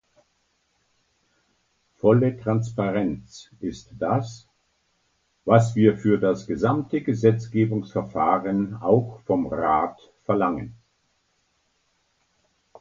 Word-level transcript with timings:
Volle 1.97 2.35
Transparenz 2.39 3.51
ist 3.59 3.91
das, 3.99 4.47
was 5.45 5.75
wir 5.75 5.95
für 5.95 6.17
das 6.17 6.47
gesamte 6.47 7.01
Gesetzgebungsverfahren 7.03 8.77
auch 8.81 9.19
vom 9.27 9.45
Rat 9.45 9.99
verlangen. 10.23 10.73